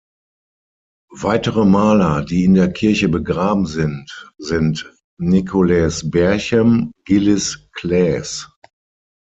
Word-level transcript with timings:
Weitere 1.13 1.63
Maler, 1.63 2.23
die 2.25 2.43
in 2.45 2.55
der 2.55 2.73
Kirche 2.73 3.07
begraben 3.07 3.67
sind, 3.67 4.33
sind 4.39 4.91
Nicolaes 5.19 6.09
Berchem, 6.09 6.91
Gillis 7.05 7.69
Claesz. 7.73 8.49